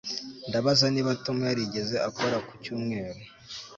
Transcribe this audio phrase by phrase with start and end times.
[0.47, 3.21] Ndabaza niba Tom yarigeze akora ku cyumweru